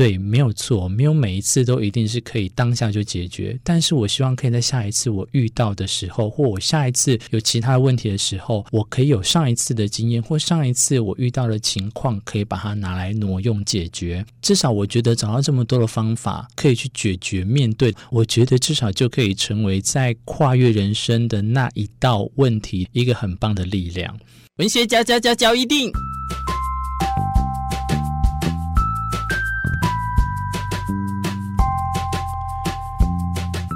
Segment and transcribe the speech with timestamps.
[0.00, 3.60] 对，没有错，没有每一次都一定是可以当下就解决。
[3.62, 14.24] 但是我希望可以在下一次我遇到的时候，或我下一次有其他问题的时候，我可以有上一次的经验，或上一次我遇到的情况，可以把它拿来挪用解决。
[14.40, 24.18] 至少我觉得找到这么多的方法可以去解决面对，我觉得至少就可以成为在跨越人生的那一道问题一个很棒的力量。
[24.56, 25.92] 文学家家家教一定。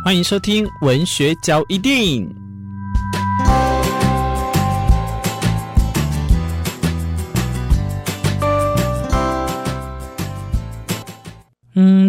[0.05, 2.29] 欢迎收听《文学交易电影》。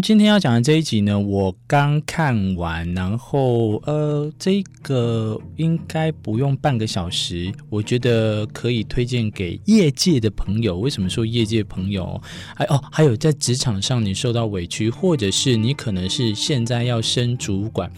[0.05, 10.77] 今天要讲的这一集呢，我刚看完，然后呃，这个应该不用半个小时，我觉得可以推荐给业界的朋友。
[10.77, 12.21] 为什么说业界朋友？
[12.55, 17.91] 还哦，还有在职场上你受到委屈，或者是你可能是现在要升主管。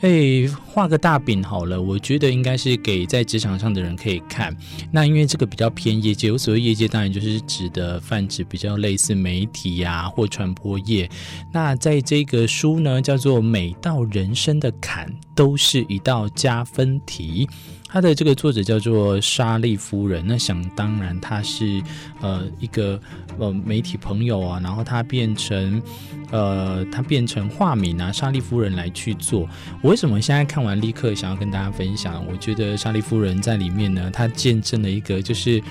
[0.00, 4.56] 哎，画个大饼好了，我觉得应该是给在职场上的人可以看。
[4.92, 11.10] 那因为这个比较偏业界，我所谓业界当然就是指的泛指比较类似媒体呀、或传播业。
[11.52, 17.48] 那在这个书呢，叫做《每道人生的坎都是一道加分题》。
[17.88, 21.82] 他的这个作者叫做莎莉夫人，那想当然他是
[22.20, 23.00] 呃一个
[23.38, 25.82] 呃媒体朋友啊，然后他变成
[26.30, 29.48] 呃他变成化名啊，莎莉夫人来去做。
[29.80, 32.22] 我为什么现在看完立刻想要跟大家分享？
[32.30, 35.62] 我觉得莎莉夫人在里面呢，她见证了一个就是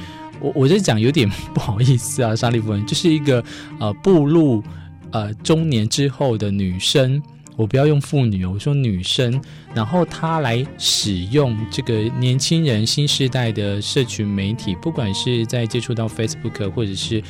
[0.42, 3.44] 我我在讲有点 不好意思啊，莎莉夫人就是一个
[3.80, 4.64] 呃步入
[5.12, 7.22] 呃中年之后的女生。
[7.58, 9.42] 我不要用妇女，我说女生，
[9.74, 17.22] 然后她来使用这个年轻人新时代的社群媒体，不管是在接触到 Facebook 或者是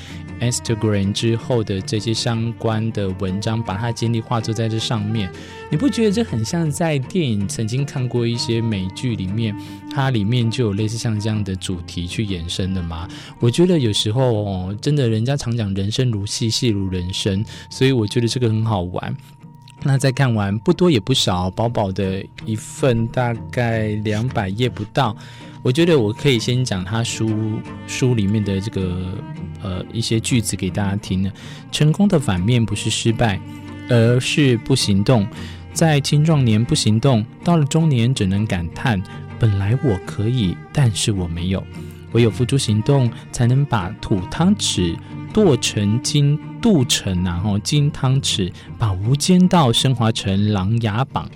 [0.41, 5.31] Instagram 之后的这些相关的文章，把她经历化作在这上面，
[5.71, 9.55] 你不觉得这很像在电影曾经看过一些美剧里面，
[9.89, 13.07] 它里面就有类似像这样的主题去衍生的吗？
[13.39, 19.15] 我觉得有时候哦，真的人家常讲人生如戏，戏如人生，所以我觉得这个很好玩。
[19.83, 25.15] 那再看完不多也不少，薄薄的一份，大概两百页不到。
[25.63, 27.29] 我觉得我可以先讲他书
[27.87, 29.13] 书里面的这个
[29.61, 31.31] 呃一些句子给大家听呢。
[31.71, 33.39] 成功的反面不是失败，
[33.89, 35.27] 而是不行动。
[35.73, 39.01] 在青壮年不行动，到了中年只能感叹：
[39.37, 41.63] 本来我可以，但是我没有。
[42.13, 44.95] 唯有付诸行动，才能把土汤匙
[45.37, 51.29] 剁成金，镀成然后金汤匙，把无间道升华成琅琊榜。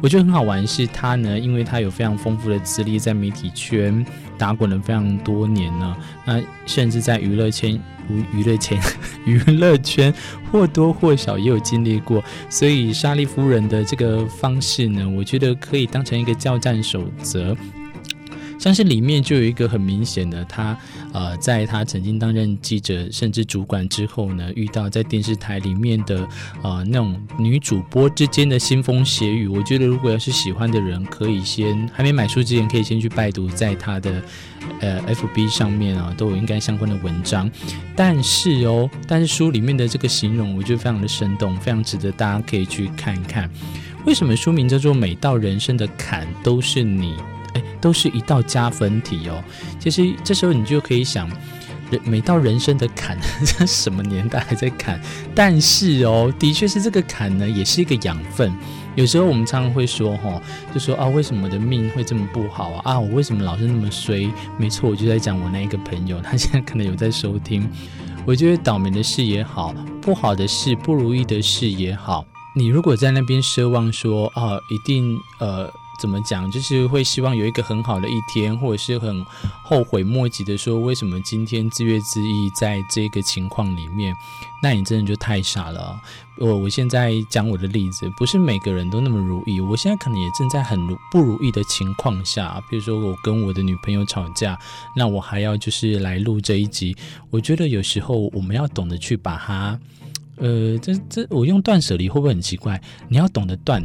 [0.00, 4.06] 我觉得很好玩，是他呢，因为他有非常丰富的资历，在媒体圈
[4.38, 5.96] 打滚了非常多年呢。
[6.24, 7.74] 那甚至在娱乐圈、
[8.08, 8.80] 娱娱乐圈、
[9.26, 10.14] 娱乐圈
[10.52, 12.22] 或多或少也有经历过。
[12.48, 17.56] 所以莎莉夫人的这个方式呢，我觉得可以当成一个交战守则。
[18.66, 20.76] 但是里面就有一个很明显的，他
[21.12, 26.28] 呃，在他曾经担任记者甚至主管之后呢，遇到在电视台里面的
[26.64, 29.46] 呃那种女主播之间的腥风血雨。
[29.46, 34.20] 我觉得如果要是喜欢的人，可以先还没买书之前，可以先去拜读在他的
[34.80, 37.48] 呃 FB 上面啊，都有应该相关的文章。
[37.94, 43.48] 但是哦，但是书里面的这个形容，我觉得非常的生动，非常值得大家可以去看看。
[44.06, 47.14] 为什么书名叫做《每道人生的坎都是你》？
[47.86, 49.40] 都是一道加分题哦。
[49.78, 51.30] 其实这时候你就可以想，
[51.88, 55.00] 人每道人生的坎，这 什么年代还在坎？
[55.36, 58.52] 但是哦，的确是这个坎呢，也是一个养分。
[58.96, 60.42] 有时候我们常常会说，哈，
[60.74, 62.80] 就说啊，为什么我的命会这么不好啊？
[62.84, 64.28] 啊，我为什么老是那么衰？
[64.58, 67.70] 没错，我就在讲我那一个朋友，他现在可能有在收听。
[68.26, 72.24] 我觉得倒霉的事也好，不好的事、不如意的事也好，
[72.56, 75.70] 你如果在那边奢望说啊，一定呃。
[75.98, 76.50] 怎么讲？
[76.50, 79.24] 就是会希望有一个很好的一天，或者是很
[79.62, 84.14] 后悔莫及的说，为什么今天自怨自艾，在这个情况里面，
[84.62, 86.00] 那你真的就太傻了。
[86.38, 89.58] 我我现在讲我的例子，不是每个人都那么如意。
[89.60, 90.78] 我现在可能也正在很
[91.10, 94.58] 不如意的情况下，比如说我跟我的女朋友吵架，
[94.94, 96.94] 那我还要就是来录这一集。
[97.30, 99.80] 我觉得有时候我们要懂得去把它，
[100.36, 102.78] 呃，这这我用断舍离会不会很奇怪？
[103.08, 103.82] 你要懂得断，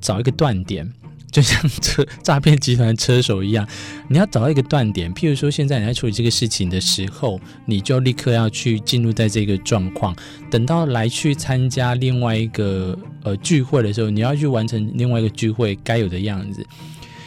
[0.00, 0.90] 找一个断点。
[1.36, 3.68] 就像车诈骗集团车手一样，
[4.08, 5.12] 你要找到一个断点。
[5.12, 10.16] 譬如说，现在你在处理这个事情的时候，你就立刻要去进入在这个状况。
[10.50, 16.66] 等到来去参加另外一个呃聚会的时候，你要去完成另外一个聚会该有的样子。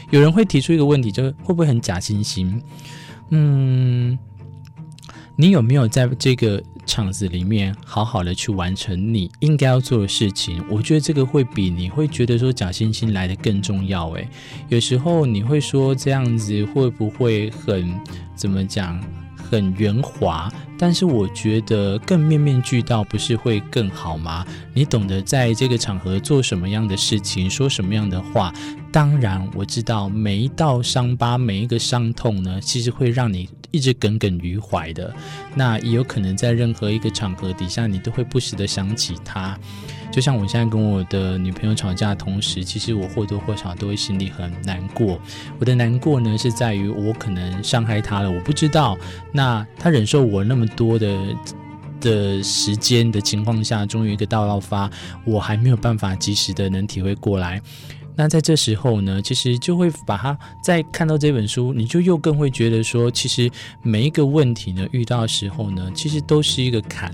[0.09, 2.59] 有人会提出一个问题，就是会不会很假惺惺？
[3.29, 4.17] 嗯，
[5.35, 10.63] 你有没有在这个场子里面好好的去完成你应该要做的事情。
[10.69, 14.09] 我觉得这个会比你会觉得说假惺惺来的更重要。
[14.11, 14.27] 诶，
[14.69, 17.93] 有时候你会说这样子会不会很
[18.35, 18.99] 怎么讲？
[19.49, 24.45] 很圆滑，但是我觉得更面面俱到不是会更好吗？
[24.75, 28.53] 你懂得在这个场合做什么样的事情，说什么样的话。
[28.91, 35.13] 当然，我知道每一道伤疤，每一个伤痛呢，其实会让你一直耿耿于怀的。
[35.55, 39.57] 那也有可能在任何一个场合底下，你都会不时的想起他。
[40.11, 45.19] 就像我现在跟我的女朋友吵架同时，其实我或多或少都会心里很难过。
[45.59, 48.97] 我的难过呢，是在于我可能伤害她了，我不知道。
[49.31, 51.17] 那她忍受我那么多的
[52.01, 54.89] 的时间的情况下，终于一个大爆发，
[55.25, 57.61] 我还没有办法及时的能体会过来。
[58.19, 63.49] 那在这时候呢，其实就会把它再看到这本书，你就又更会觉得说，其实
[63.81, 67.09] 每一个问题呢，遇到的时候呢，其实都是一个坎。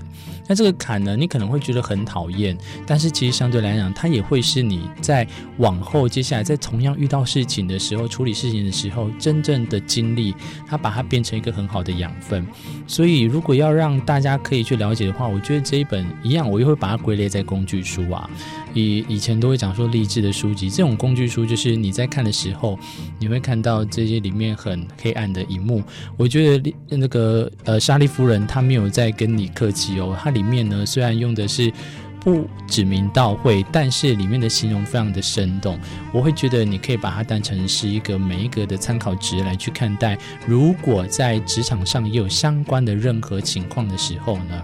[0.48, 2.56] 那这个坎呢，你可能会觉得很讨厌，
[2.86, 5.26] 但是其实相对来讲，它也会是你在
[5.58, 10.34] 往后接下来在同样遇到事情的时候，处理事情的时候，真正的经历，
[10.66, 12.46] 它把它变成一个很好的养分。
[12.86, 18.28] 所以，如果要让大家可以去了解的话，我觉得这一本一样，我又会把它归类在工具书啊。
[18.74, 22.78] 以以前都会讲说励志的书籍，这种工具书就是你在看的时候，
[23.18, 25.82] 你会看到这些里面很黑暗的一幕。
[26.16, 31.72] 我觉得那个呃莎莉夫人她没有在跟你客气哦，她里面呢虽然用的是
[32.20, 35.78] 不指名道会，但是里面的形容非常的生动。
[36.12, 40.18] 我会觉得你可以把它当成是一个每一个的参考值来去看待。
[40.44, 44.62] 如果在职场上也有相关的任何情况的时候呢，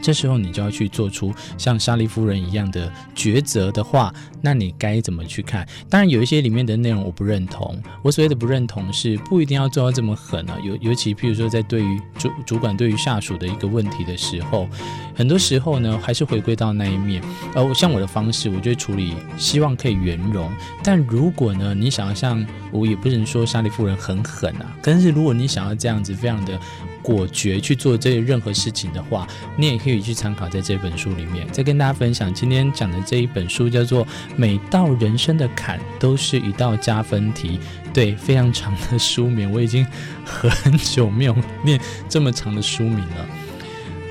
[0.00, 5.66] 这时候你就要去做出像莎莉夫人一样的抉择的话，那你该怎么去看？
[5.88, 7.80] 当然有一些里面的内容我不认同。
[8.02, 10.56] 我所谓的不认同是不一定要做到这么狠啊。
[10.62, 14.68] 尤尤其譬如说在对于主主管对于下属的一个问题的时候，
[15.14, 17.22] 很多时候呢还是回归到那一面。
[17.54, 20.50] 呃，像我的方式，我就会处理，希望可以圆融。
[20.82, 26.58] 但如果呢你想要像我也不能说莎莉夫人很狠啊，但是如果你想要这样子非常的。
[27.00, 31.46] 果决去做这任何事情的话，你也可以可以去参考在这本书里面。
[31.50, 34.04] 再跟大家分享今天讲的这一本书，叫做
[34.36, 37.58] 《每道人生的坎都是一道加分题》。
[37.94, 39.86] 对，非常长的书名，我已经
[40.24, 43.26] 很久没有念这么长的书名了。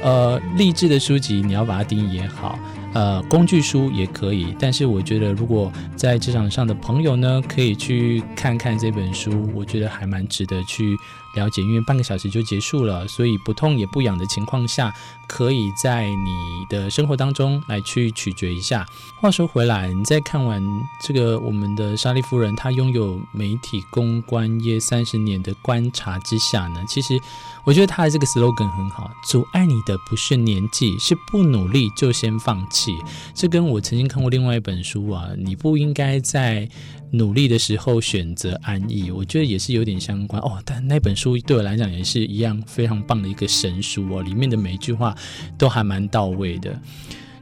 [0.01, 2.57] 呃，励志的书籍，你要把它定义也好。
[2.93, 10.97] 呃，工具书也可以，但是我觉得，如果在职场上的朋友呢，可以去看看这本书，我觉得还蛮值得去
[11.37, 11.61] 了解。
[11.61, 14.93] 因为半个小时就结束了，所以不痛也不痒的情况下，
[15.27, 18.85] 可以在你的生活当中来去咀嚼一下。
[19.19, 20.63] 话说回来，你在看完
[21.01, 27.19] 这个我们的莎莉夫人，她拥有媒体公关业三十年的观察之下呢，其实
[27.63, 32.97] 我觉得她的这个 slogan 很好：阻碍你的不是年纪，是不努力就先放弃。
[33.33, 36.69] 这跟我曾经看过另外一本书啊，你不应该在
[37.11, 40.61] 努力的时候选择安逸，我觉得也是有点相关哦。
[40.65, 45.15] 但那本书对我来讲也是一样非常棒的一个神书哦，里面的每一句话
[45.57, 46.79] 都还蛮到位的。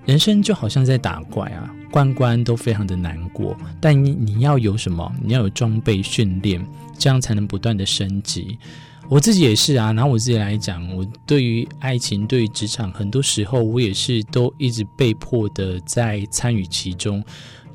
[0.06, 5.12] 人生就好像在打怪啊，关关都非常的难过，但你你要有什么？
[5.24, 6.64] 你要有装备训练，
[7.00, 8.58] 这样才能不断的升级。
[9.10, 17.24] 我自己也是啊，拿我自己来讲，我对于爱情、对于职场，很多时候我也是都一直被迫的在参与其中，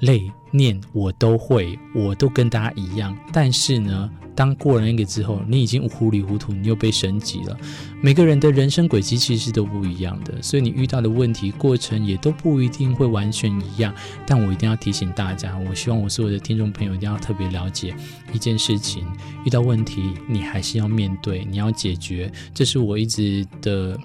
[0.01, 0.31] 累。
[0.53, 3.17] 念我都会，我都跟大家一样。
[3.33, 7.57] 但是呢，当过了那个之后，你已经糊里糊涂，你又被升级了。
[8.03, 13.95] 每个人的人生轨迹其实都不一样的，所以你遇到的问题过程也都不一定会完全一样。
[14.27, 17.95] 但我一定要提醒大家，我希望我所有的听众朋友一定要特别了解
[18.33, 19.07] 一件事情：
[19.45, 22.29] 遇到问题，你还是要面对，你要解决。
[22.53, 23.97] 这是我一直的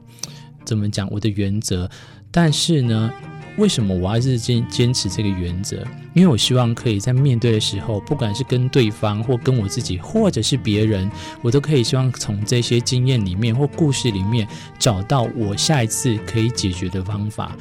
[0.63, 1.89] 怎么讲，我的原则。
[2.29, 3.11] 但是呢，
[3.57, 5.85] 为什么我还是坚坚持这个原则？
[6.13, 11.09] 因为我希望可以在面对的时候，不管是跟对方，或跟我自己，或者是别人，
[11.41, 14.47] 我都可以希望从这些经验里面或故事里面
[14.77, 17.55] 找到我下一次可以解决的方法。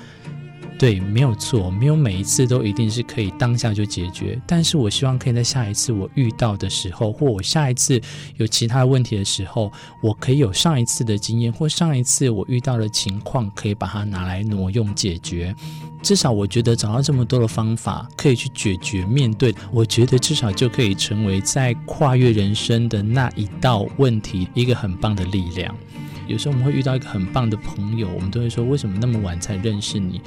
[0.84, 4.38] 对，没有错，没有每一次都一定是可以当下就解决。
[4.46, 7.98] 但是我希望可以在下一次我遇到的时候，或我下一次
[8.36, 9.72] 有其他问题的时候，
[10.02, 15.56] 我可以有上一次的经验，或上一次我遇到的情况，可以把它拿来挪用解决。
[16.02, 25.74] 至少我觉得找到这么多的方法可以去解决面对，我觉得至少就可以成为在跨越人生的那一道问题一个很棒的力量。
[26.26, 30.21] 有时候我们会遇到一个很棒的朋友，我们都会说，为什么那么晚才认识你？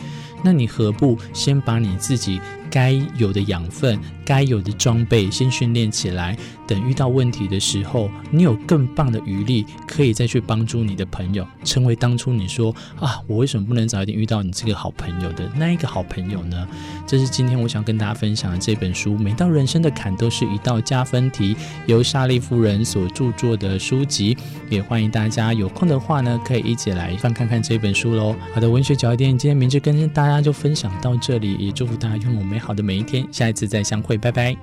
[0.43, 2.39] 那你何不先把你自己
[2.77, 6.37] 该有的养分、该有的装备先训练起来？
[6.67, 16.67] 等遇到问题的时候，你有更棒的余力，可以再去帮助你的朋友，成为当初你说啊，我为什么不能早一点遇到你这个好朋友的那一个好朋友呢？
[17.07, 19.17] 这是今天我想跟大家分享的这本书。
[19.17, 21.55] 每道人生的坎都是一道加分题，
[21.87, 24.37] 由莎莉夫人所著作的书籍，
[24.69, 28.35] 也欢迎大家有空的话呢，可以一起来翻看看这本书喽。
[28.53, 34.53] 好的，文学角一点，今天明智跟大家就分享到这里，也祝福大家拥有美好好的每一天，下一次再相会，拜拜。